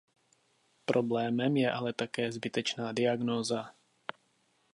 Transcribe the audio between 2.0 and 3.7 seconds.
také zbytečná diagnóza.